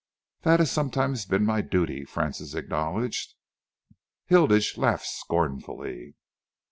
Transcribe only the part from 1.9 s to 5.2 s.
Francis acknowledged. Hilditch laughed